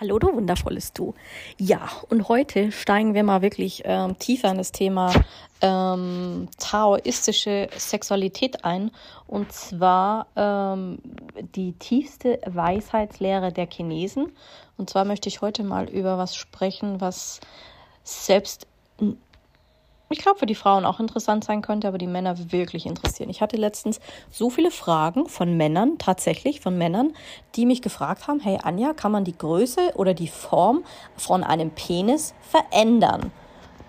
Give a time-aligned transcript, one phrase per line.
[0.00, 1.12] Hallo, du wundervolles Du.
[1.58, 5.12] Ja, und heute steigen wir mal wirklich ähm, tiefer in das Thema
[5.60, 8.92] ähm, taoistische Sexualität ein.
[9.26, 11.00] Und zwar ähm,
[11.54, 14.32] die tiefste Weisheitslehre der Chinesen.
[14.78, 17.40] Und zwar möchte ich heute mal über was sprechen, was
[18.02, 18.66] selbst
[20.12, 23.30] ich glaube, für die Frauen auch interessant sein könnte, aber die Männer wirklich interessieren.
[23.30, 27.12] Ich hatte letztens so viele Fragen von Männern, tatsächlich von Männern,
[27.54, 30.84] die mich gefragt haben, hey Anja, kann man die Größe oder die Form
[31.16, 33.30] von einem Penis verändern?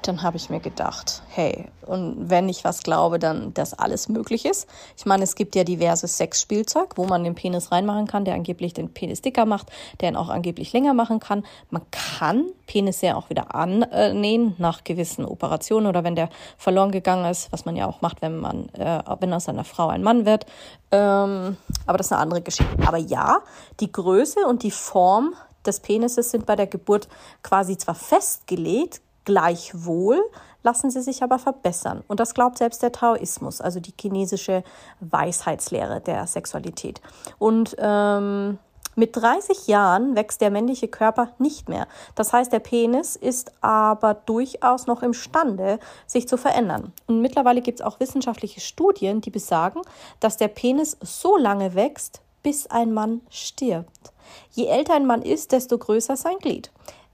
[0.04, 4.46] Dann habe ich mir gedacht, hey, und wenn ich was glaube, dann, dass alles möglich
[4.46, 4.68] ist.
[4.98, 8.74] Ich meine, es gibt ja diverse Sexspielzeug, wo man den Penis reinmachen kann, der angeblich
[8.74, 11.46] den Penis dicker macht, der ihn auch angeblich länger machen kann.
[11.70, 17.30] Man kann Penis ja auch wieder annähen nach gewissen Operationen oder wenn der verloren gegangen
[17.30, 20.26] ist, was man ja auch macht, wenn man, äh, wenn aus einer Frau ein Mann
[20.26, 20.46] wird.
[20.92, 22.76] Ähm, aber das ist eine andere Geschichte.
[22.88, 23.40] Aber ja,
[23.80, 25.34] die Größe und die Form
[25.66, 27.08] des Penises sind bei der Geburt
[27.44, 30.22] quasi zwar festgelegt, Gleichwohl
[30.64, 32.04] lassen sie sich aber verbessern.
[32.08, 34.64] Und das glaubt selbst der Taoismus, also die chinesische
[35.00, 37.02] Weisheitslehre der Sexualität.
[37.40, 38.60] Und ähm,
[38.96, 41.88] mit 30 Jahren wächst der männliche Körper nicht mehr.
[42.16, 46.92] Das heißt, der Penis ist aber durchaus noch imstande, sich zu verändern.
[47.08, 49.82] Und mittlerweile gibt es auch wissenschaftliche Studien, die besagen,
[50.20, 54.12] dass der Penis so lange wächst, bis ein Mann stirbt.
[54.52, 56.72] Je älter ein Mann ist, desto größer sein Glied.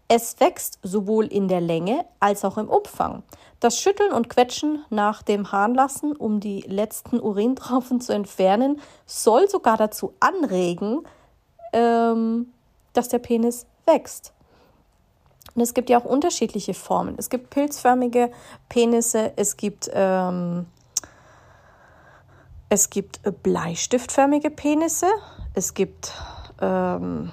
[0.09, 3.23] Es wächst sowohl in der Länge als auch im Umfang.
[3.59, 9.76] Das Schütteln und Quetschen nach dem Harnlassen, um die letzten Urintropfen zu entfernen, soll sogar
[9.76, 11.02] dazu anregen,
[11.73, 12.54] ähm,
[12.93, 14.31] dass der Penis wächst.
[15.55, 17.15] Und es gibt ja auch unterschiedliche Formen.
[17.17, 18.31] Es gibt pilzförmige
[18.70, 20.67] Penisse, es gibt, ähm,
[22.70, 25.08] es gibt bleistiftförmige Penisse,
[25.55, 26.14] es gibt
[26.61, 27.31] ähm,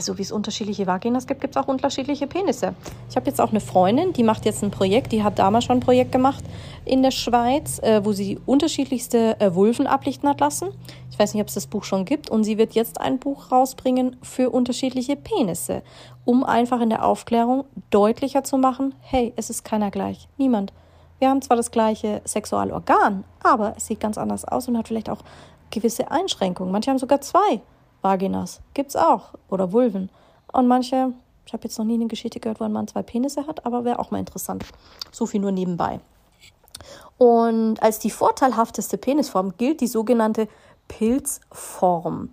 [0.00, 2.74] so wie es unterschiedliche Vaginas gibt, gibt es auch unterschiedliche Penisse.
[3.08, 5.78] Ich habe jetzt auch eine Freundin, die macht jetzt ein Projekt, die hat damals schon
[5.78, 6.44] ein Projekt gemacht
[6.84, 10.68] in der Schweiz, äh, wo sie unterschiedlichste äh, Vulven ablichten hat lassen.
[11.10, 12.30] Ich weiß nicht, ob es das Buch schon gibt.
[12.30, 15.82] Und sie wird jetzt ein Buch rausbringen für unterschiedliche Penisse,
[16.24, 20.28] um einfach in der Aufklärung deutlicher zu machen, hey, es ist keiner gleich.
[20.36, 20.72] Niemand.
[21.18, 25.08] Wir haben zwar das gleiche Sexualorgan, aber es sieht ganz anders aus und hat vielleicht
[25.08, 25.22] auch
[25.70, 26.70] gewisse Einschränkungen.
[26.70, 27.62] Manche haben sogar zwei.
[28.02, 28.60] Vaginas.
[28.74, 29.34] Gibt's auch.
[29.48, 30.10] Oder Vulven.
[30.52, 31.12] Und manche,
[31.44, 33.84] ich habe jetzt noch nie eine Geschichte gehört, wo ein Mann zwei Penisse hat, aber
[33.84, 34.64] wäre auch mal interessant.
[35.12, 36.00] So viel nur nebenbei.
[37.18, 40.48] Und als die vorteilhafteste Penisform gilt die sogenannte
[40.88, 42.30] Pilzform.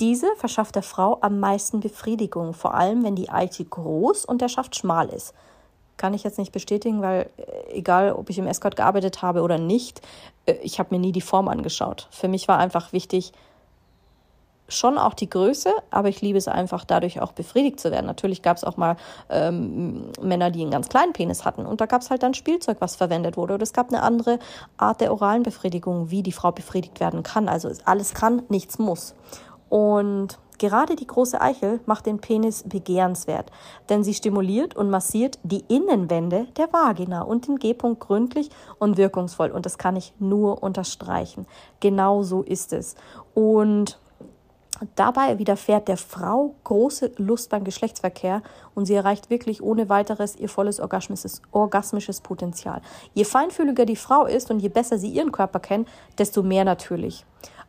[0.00, 4.48] Diese verschafft der Frau am meisten Befriedigung, vor allem wenn die Eichel groß und der
[4.48, 5.34] Schaft schmal ist.
[5.96, 9.58] Kann ich jetzt nicht bestätigen, weil äh, egal, ob ich im Escort gearbeitet habe oder
[9.58, 10.00] nicht,
[10.46, 12.08] äh, ich habe mir nie die Form angeschaut.
[12.10, 13.32] Für mich war einfach wichtig,
[14.68, 18.06] schon auch die Größe, aber ich liebe es einfach, dadurch auch befriedigt zu werden.
[18.06, 18.96] Natürlich gab es auch mal
[19.28, 22.78] ähm, Männer, die einen ganz kleinen Penis hatten und da gab es halt dann Spielzeug,
[22.80, 23.54] was verwendet wurde.
[23.54, 24.38] Oder es gab eine andere
[24.76, 27.48] Art der oralen Befriedigung, wie die Frau befriedigt werden kann.
[27.48, 29.14] Also alles kann, nichts muss.
[29.68, 33.50] Und gerade die große Eichel macht den Penis begehrenswert,
[33.88, 39.50] denn sie stimuliert und massiert die Innenwände der Vagina und den G-Punkt gründlich und wirkungsvoll.
[39.50, 41.46] Und das kann ich nur unterstreichen.
[41.80, 42.94] Genau so ist es.
[43.34, 43.98] Und
[44.96, 48.42] Dabei widerfährt der Frau große Lust beim Geschlechtsverkehr
[48.74, 52.82] und sie erreicht wirklich ohne weiteres ihr volles orgasmisches, orgasmisches Potenzial.
[53.14, 57.24] Je feinfühliger die Frau ist und je besser sie ihren Körper kennt, desto mehr natürlich.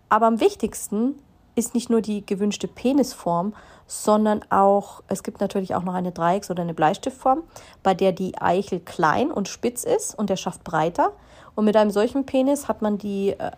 [0.10, 1.20] Aber am wichtigsten
[1.56, 3.54] ist nicht nur die gewünschte Penisform,
[3.88, 7.44] sondern auch, es gibt natürlich auch noch eine Dreiecks- oder eine Bleistiftform,
[7.84, 11.12] bei der die Eichel klein und spitz ist und der Schaft breiter.
[11.56, 13.52] Und mit einem solchen Penis hat man die, äh,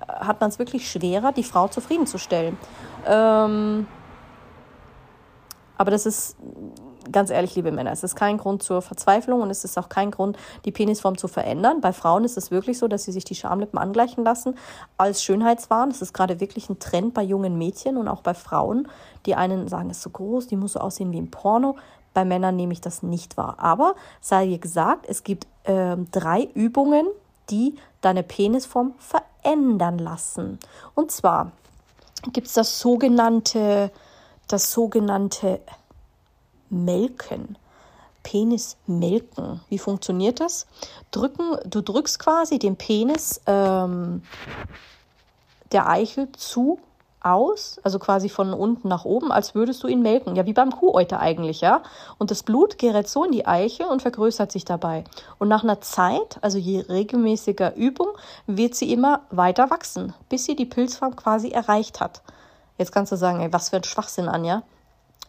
[0.49, 2.57] es wirklich schwerer, die Frau zufriedenzustellen.
[3.05, 3.87] Ähm,
[5.77, 6.35] aber das ist
[7.11, 10.11] ganz ehrlich, liebe Männer, es ist kein Grund zur Verzweiflung und es ist auch kein
[10.11, 11.81] Grund, die Penisform zu verändern.
[11.81, 14.55] Bei Frauen ist es wirklich so, dass sie sich die Schamlippen angleichen lassen
[14.97, 15.89] als Schönheitswahn.
[15.89, 18.87] Das ist gerade wirklich ein Trend bei jungen Mädchen und auch bei Frauen.
[19.25, 21.75] Die einen sagen, es ist so groß, die muss so aussehen wie im Porno.
[22.13, 23.57] Bei Männern nehme ich das nicht wahr.
[23.59, 27.05] Aber sei dir gesagt, es gibt äh, drei Übungen,
[27.49, 30.59] die deine Penisform verändern lassen.
[30.95, 31.51] Und zwar
[32.33, 33.91] gibt es das sogenannte,
[34.47, 35.59] das sogenannte
[36.69, 37.57] Melken.
[38.23, 39.61] Penis melken.
[39.69, 40.67] Wie funktioniert das?
[41.11, 44.21] Drücken, du drückst quasi den Penis ähm,
[45.71, 46.79] der Eichel zu
[47.21, 50.35] aus, also quasi von unten nach oben, als würdest du ihn melken.
[50.35, 51.81] Ja, wie beim Kuhäuter eigentlich, ja.
[52.17, 55.03] Und das Blut gerät so in die Eiche und vergrößert sich dabei.
[55.37, 58.09] Und nach einer Zeit, also je regelmäßiger Übung,
[58.45, 62.21] wird sie immer weiter wachsen, bis sie die Pilzform quasi erreicht hat.
[62.77, 64.63] Jetzt kannst du sagen, ey, was für ein Schwachsinn, Anja.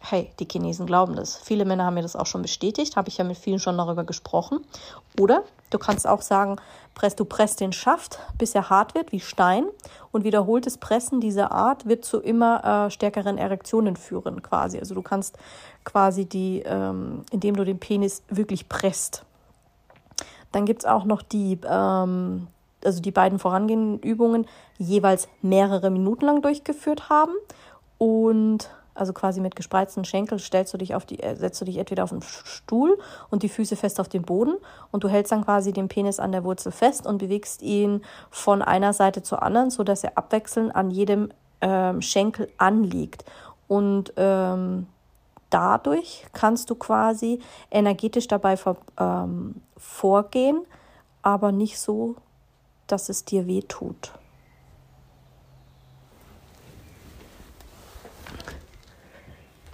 [0.00, 1.36] Hey, die Chinesen glauben das.
[1.36, 4.04] Viele Männer haben mir das auch schon bestätigt, habe ich ja mit vielen schon darüber
[4.04, 4.60] gesprochen.
[5.18, 6.56] Oder du kannst auch sagen,
[6.94, 9.66] press, du presst den Schaft, bis er hart wird wie Stein
[10.12, 14.78] und wiederholtes Pressen dieser Art wird zu immer äh, stärkeren Erektionen führen, quasi.
[14.78, 15.36] Also du kannst
[15.84, 19.24] quasi die, ähm, indem du den Penis wirklich presst.
[20.52, 22.46] Dann gibt es auch noch die, ähm,
[22.84, 24.46] also die beiden vorangehenden Übungen
[24.78, 27.32] jeweils mehrere Minuten lang durchgeführt haben
[27.98, 31.76] und also quasi mit gespreizten Schenkeln, stellst du dich auf die, äh, setzt du dich
[31.78, 32.98] entweder auf den Stuhl
[33.30, 34.54] und die Füße fest auf den Boden
[34.90, 38.62] und du hältst dann quasi den Penis an der Wurzel fest und bewegst ihn von
[38.62, 41.30] einer Seite zur anderen, so dass er abwechselnd an jedem
[41.60, 43.24] ähm, Schenkel anliegt.
[43.66, 44.86] Und ähm,
[45.50, 47.40] dadurch kannst du quasi
[47.70, 50.64] energetisch dabei vor, ähm, vorgehen,
[51.22, 52.16] aber nicht so,
[52.86, 54.12] dass es dir weh tut.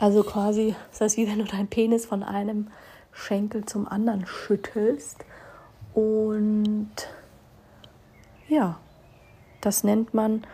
[0.05, 2.69] Also quasi, das heißt, wie wenn du deinen Penis von einem
[3.11, 5.25] Schenkel zum anderen schüttelst.
[5.95, 6.91] Und
[8.47, 8.79] ja,
[9.63, 10.47] das nennt man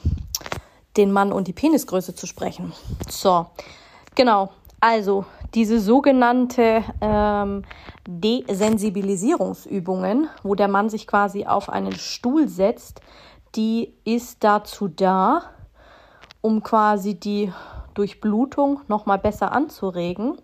[0.98, 2.74] den Mann und die Penisgröße zu sprechen.
[3.10, 3.48] So,
[4.16, 4.52] genau.
[4.81, 7.62] Also diese sogenannte ähm,
[8.08, 13.02] Desensibilisierungsübungen, wo der Mann sich quasi auf einen Stuhl setzt,
[13.56, 15.44] die ist dazu da,
[16.42, 17.54] um quasi die
[17.94, 20.40] Durchblutung noch mal besser anzuregen.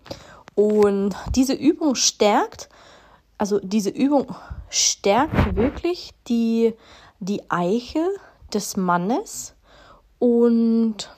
[0.54, 2.68] Und diese Übung stärkt
[3.38, 4.34] also diese Übung
[4.68, 6.74] stärkt wirklich die,
[7.20, 8.04] die Eiche
[8.52, 9.54] des Mannes
[10.18, 11.08] und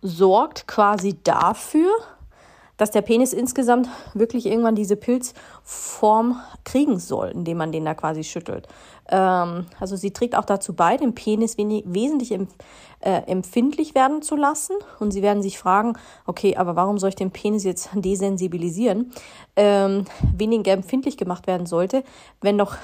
[0.00, 1.90] sorgt quasi dafür,
[2.76, 8.24] dass der Penis insgesamt wirklich irgendwann diese Pilzform kriegen soll, indem man den da quasi
[8.24, 8.68] schüttelt.
[9.10, 12.52] Ähm, also sie trägt auch dazu bei, den Penis wesentlich empf
[13.02, 14.76] äh, empfindlich werden zu lassen.
[14.98, 15.94] Und sie werden sich fragen,
[16.26, 19.12] okay, aber warum soll ich den Penis jetzt desensibilisieren?
[19.56, 20.04] Ähm,
[20.36, 22.04] weniger empfindlich gemacht werden sollte,
[22.40, 22.76] wenn doch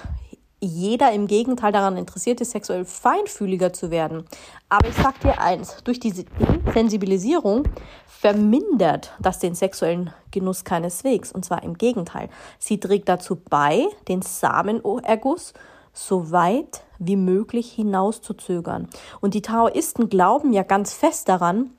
[0.58, 4.24] jeder im Gegenteil daran interessiert ist, sexuell feinfühliger zu werden.
[4.70, 6.24] Aber ich sag dir eins, durch diese
[6.72, 7.64] Sensibilisierung
[8.06, 11.30] vermindert das den sexuellen Genuss keineswegs.
[11.30, 12.30] Und zwar im Gegenteil.
[12.58, 15.52] Sie trägt dazu bei, den Samenerguss
[15.96, 18.88] so weit wie möglich hinauszuzögern.
[19.20, 21.70] Und die Taoisten glauben ja ganz fest daran,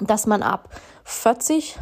[0.00, 0.68] dass man ab
[1.04, 1.78] 40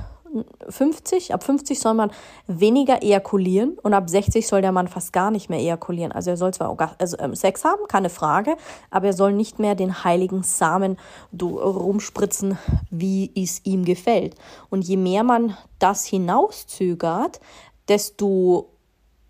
[0.68, 2.10] 50, ab 50 soll man
[2.46, 6.10] weniger ejakulieren und ab 60 soll der Mann fast gar nicht mehr ejakulieren.
[6.10, 8.56] Also er soll zwar also, ähm, Sex haben, keine Frage,
[8.90, 10.96] aber er soll nicht mehr den heiligen Samen
[11.38, 12.56] rumspritzen,
[12.90, 14.34] wie es ihm gefällt.
[14.70, 17.40] Und je mehr man das hinauszögert,
[17.88, 18.71] desto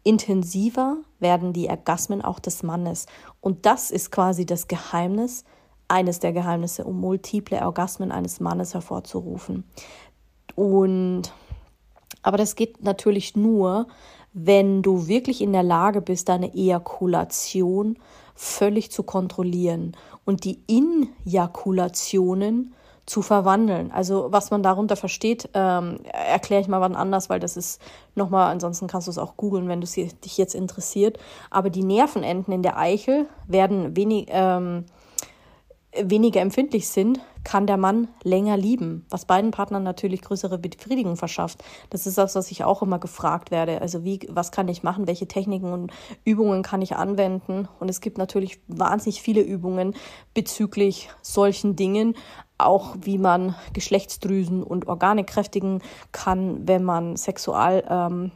[0.05, 3.07] intensiver werden die Orgasmen auch des Mannes.
[3.41, 5.45] Und das ist quasi das Geheimnis,
[5.89, 9.65] eines der Geheimnisse, um multiple Orgasmen eines Mannes hervorzurufen.
[10.55, 11.33] Und
[12.23, 13.89] aber das geht natürlich nur,
[14.33, 17.99] wenn du wirklich in der Lage bist, deine Ejakulation
[18.35, 19.93] völlig zu kontrollieren
[20.25, 22.75] und die Injakulationen
[23.07, 23.91] zu verwandeln.
[23.91, 27.81] Also was man darunter versteht, ähm, erkläre ich mal wann anders, weil das ist
[28.15, 31.19] nochmal, ansonsten kannst du es auch googeln, wenn es dich jetzt interessiert.
[31.51, 34.85] Aber die Nervenenden in der Eichel werden wenig, ähm,
[36.01, 41.63] weniger empfindlich sind, kann der Mann länger lieben, was beiden Partnern natürlich größere Befriedigung verschafft.
[41.91, 43.81] Das ist das, was ich auch immer gefragt werde.
[43.81, 45.07] Also wie, was kann ich machen?
[45.07, 45.93] Welche Techniken und
[46.25, 47.69] Übungen kann ich anwenden?
[47.81, 49.95] Und es gibt natürlich wahnsinnig viele Übungen
[50.35, 52.15] bezüglich solchen Dingen,
[52.67, 55.81] auch wie man Geschlechtsdrüsen und Organe kräftigen
[56.13, 58.33] kann, wenn man Sexual ähm,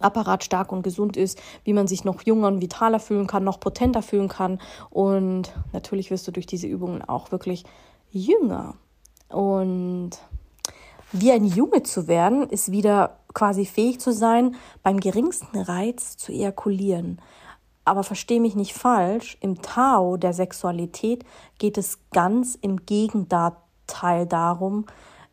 [0.00, 3.58] Apparat stark und gesund ist, wie man sich noch jünger und vitaler fühlen kann, noch
[3.58, 4.60] potenter fühlen kann.
[4.90, 7.64] Und natürlich wirst du durch diese Übungen auch wirklich
[8.10, 8.74] jünger.
[9.28, 10.10] Und
[11.12, 16.32] wie ein Junge zu werden, ist wieder quasi fähig zu sein, beim geringsten Reiz zu
[16.32, 17.20] ejakulieren.
[17.88, 21.24] Aber verstehe mich nicht falsch, im Tao der Sexualität
[21.56, 24.84] geht es ganz im Gegenteil darum,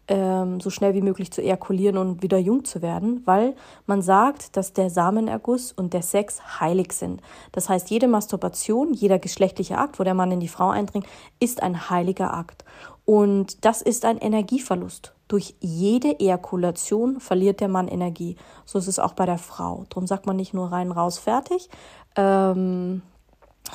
[0.08, 3.56] ähm, so schnell wie möglich zu ejakulieren und wieder jung zu werden, weil
[3.88, 7.22] man sagt, dass der Samenerguss und der Sex heilig sind.
[7.52, 11.08] Das heißt, jede Masturbation, jeder geschlechtliche Akt, wo der Mann in die Frau eindringt,
[11.42, 12.64] ist ein heiliger Akt.
[13.04, 15.15] Und das ist ein Energieverlust.
[15.28, 18.36] Durch jede Ejakulation verliert der Mann Energie.
[18.66, 19.86] So ist es auch bei der Frau.
[19.90, 21.70] Darum sagt man nicht nur rein, raus, fertig,
[22.16, 23.02] ähm,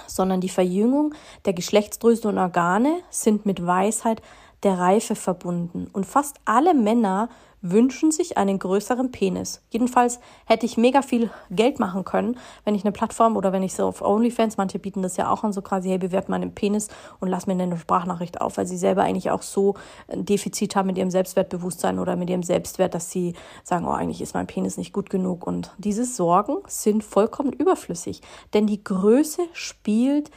[0.06, 1.14] sondern die Verjüngung
[1.44, 4.22] der Geschlechtsdrüsen und Organe sind mit Weisheit
[4.62, 5.88] der Reife verbunden.
[5.92, 7.28] Und fast alle Männer
[7.62, 9.62] wünschen sich einen größeren Penis.
[9.70, 13.74] Jedenfalls hätte ich mega viel Geld machen können, wenn ich eine Plattform oder wenn ich
[13.74, 16.88] so auf OnlyFans, manche bieten das ja auch an, so quasi, hey, bewerte meinen Penis
[17.20, 19.74] und lass mir eine Sprachnachricht auf, weil sie selber eigentlich auch so
[20.08, 24.22] ein Defizit haben mit ihrem Selbstwertbewusstsein oder mit ihrem Selbstwert, dass sie sagen, oh, eigentlich
[24.22, 25.46] ist mein Penis nicht gut genug.
[25.46, 28.22] Und diese Sorgen sind vollkommen überflüssig,
[28.54, 30.30] denn die Größe spielt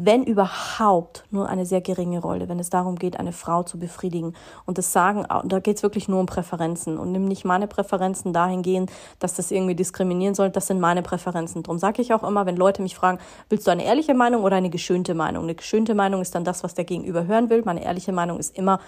[0.00, 4.34] wenn überhaupt, nur eine sehr geringe Rolle, wenn es darum geht, eine Frau zu befriedigen.
[4.64, 6.98] Und das sagen, da geht es wirklich nur um Präferenzen.
[6.98, 10.50] Und nimm nicht meine Präferenzen dahingehend, dass das irgendwie diskriminieren soll.
[10.50, 11.64] Das sind meine Präferenzen.
[11.64, 14.54] Darum sage ich auch immer, wenn Leute mich fragen, willst du eine ehrliche Meinung oder
[14.54, 15.42] eine geschönte Meinung?
[15.42, 17.62] Eine geschönte Meinung ist dann das, was der Gegenüber hören will.
[17.64, 18.78] Meine ehrliche Meinung ist immer,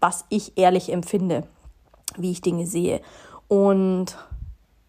[0.00, 1.44] was ich ehrlich empfinde,
[2.16, 3.02] wie ich Dinge sehe.
[3.46, 4.16] Und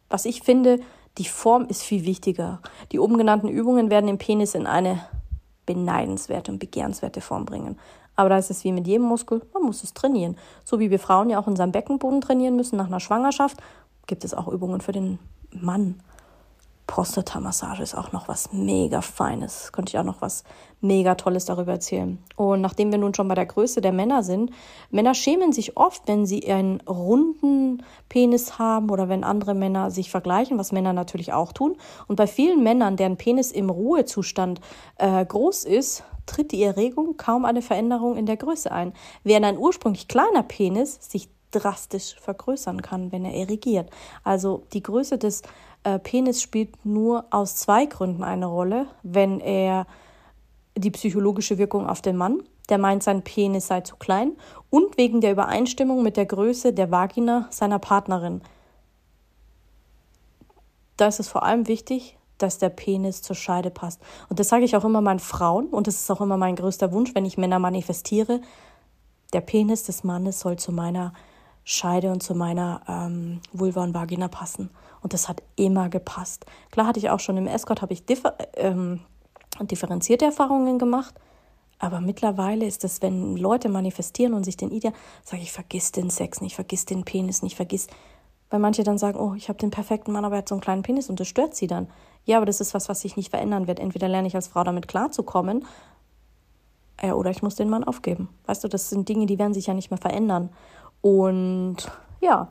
[0.10, 0.79] was ich finde,
[1.19, 2.62] die Form ist viel wichtiger.
[2.91, 5.01] Die oben genannten Übungen werden den Penis in eine
[5.67, 7.77] beneidenswerte und begehrenswerte Form bringen.
[8.15, 10.36] Aber da ist es wie mit jedem Muskel, man muss es trainieren.
[10.63, 13.62] So wie wir Frauen ja auch unseren Beckenboden trainieren müssen nach einer Schwangerschaft,
[14.07, 15.19] gibt es auch Übungen für den
[15.51, 16.01] Mann.
[16.98, 19.72] Prostatamassage ist auch noch was mega Feines.
[19.72, 20.44] Könnte ich auch noch was
[20.82, 22.18] mega Tolles darüber erzählen.
[22.36, 24.50] Und nachdem wir nun schon bei der Größe der Männer sind,
[24.89, 30.10] Männer schämen sich oft, wenn sie einen runden Penis haben oder wenn andere Männer sich
[30.10, 31.77] vergleichen, was Männer natürlich auch tun.
[32.08, 34.60] Und bei vielen Männern, deren Penis im Ruhezustand
[34.96, 38.94] äh, groß ist, tritt die Erregung kaum eine Veränderung in der Größe ein.
[39.24, 43.89] Während ein ursprünglich kleiner Penis sich drastisch vergrößern kann, wenn er erregiert.
[44.24, 45.44] Also die Größe des
[45.84, 49.88] äh, Penis spielt nur aus zwei Gründen eine Rolle, wenn er
[50.75, 54.34] die psychologische Wirkung auf den Mann, der meint, sein Penis sei zu klein,
[54.70, 58.42] und wegen der Übereinstimmung mit der Größe der Vagina seiner Partnerin.
[60.98, 64.01] Da ist es vor allem wichtig, dass der Penis zur Scheide passt.
[64.30, 66.92] Und das sage ich auch immer meinen Frauen, und das ist auch immer mein größter
[66.92, 68.42] Wunsch, wenn ich Männer manifestiere.
[69.34, 71.13] Der Penis des Mannes soll zu meiner
[71.69, 74.69] Scheide und zu meiner ähm, Vulva und Vagina passen.
[75.01, 76.45] Und das hat immer gepasst.
[76.71, 79.01] Klar hatte ich auch schon im Escort, habe ich differ ähm,
[79.59, 81.13] differenzierte Erfahrungen gemacht.
[81.77, 84.93] Aber mittlerweile ist es, wenn Leute manifestieren und sich den Ideal,
[85.25, 87.88] sage ich, vergiss den Sex nicht, vergiss den Penis nicht, vergiss.
[88.50, 90.62] Weil manche dann sagen, oh, ich habe den perfekten Mann, aber er hat so einen
[90.62, 91.89] kleinen Penis und das stört sie dann.
[92.24, 93.79] Ja, aber das ist was, was sich nicht verändern wird.
[93.79, 95.65] Entweder lerne ich als Frau damit klarzukommen,
[97.03, 98.29] ja, oder ich muss den Mann aufgeben.
[98.45, 100.50] Weißt du, das sind Dinge, die werden sich ja nicht mehr verändern.
[101.01, 101.77] Und
[102.22, 102.50] ja,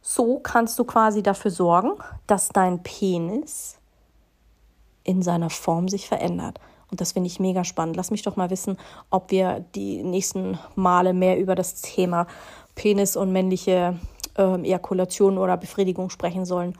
[0.00, 1.92] so kannst du quasi dafür sorgen,
[2.26, 3.78] dass dein Penis
[5.04, 6.60] in seiner Form sich verändert.
[6.90, 7.96] Und das finde ich mega spannend.
[7.96, 8.76] Lass mich doch mal wissen,
[9.10, 12.26] ob wir die nächsten Male mehr über das Thema
[12.74, 13.98] Penis und männliche
[14.36, 16.74] äh, Ejakulation oder Befriedigung sprechen sollen.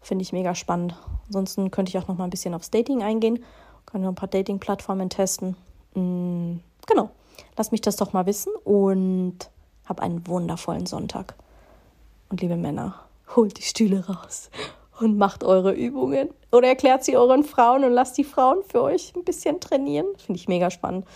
[0.00, 0.94] Finde ich mega spannend.
[1.26, 3.42] Ansonsten könnte ich auch noch mal ein bisschen aufs Dating eingehen.
[3.86, 5.56] Können wir ein paar Dating-Plattformen testen.
[5.94, 7.10] Mm, genau.
[7.56, 9.38] Lass mich das doch mal wissen und
[9.86, 11.34] hab einen wundervollen Sonntag.
[12.28, 12.94] Und liebe Männer,
[13.34, 14.50] holt die Stühle raus
[15.00, 16.30] und macht eure Übungen.
[16.52, 20.06] Oder erklärt sie euren Frauen und lasst die Frauen für euch ein bisschen trainieren.
[20.16, 21.06] Finde ich mega spannend.